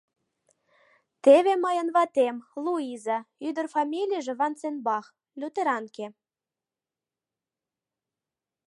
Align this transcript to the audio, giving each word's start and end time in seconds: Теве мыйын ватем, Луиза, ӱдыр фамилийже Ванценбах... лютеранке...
Теве 1.23 1.53
мыйын 1.63 1.87
ватем, 1.95 2.35
Луиза, 2.65 3.19
ӱдыр 3.47 3.65
фамилийже 3.75 4.33
Ванценбах... 4.39 5.05
лютеранке... 5.39 6.05